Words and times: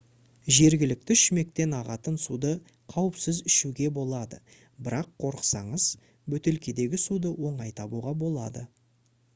жергілікті 0.59 1.15
шүмектен 1.23 1.75
ағатын 1.79 2.15
суды 2.23 2.53
қауіпсіз 2.93 3.41
ішуге 3.51 3.91
болады 3.99 4.41
бірақ 4.89 5.13
қорықсаңыз 5.25 5.87
бөтелкедегі 6.35 7.03
суды 7.07 7.37
оңай 7.51 7.77
табуға 7.83 8.19
болады 8.27 8.69